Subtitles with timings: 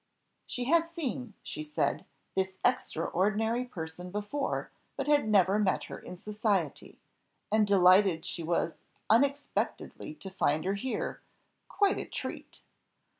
[0.47, 6.17] She had seen, she said, this extraordinary person before, but had never met her in
[6.17, 6.99] society,
[7.51, 8.73] and delighted she was
[9.11, 11.21] unexpectedly to find her here
[11.69, 12.63] "quite a treat."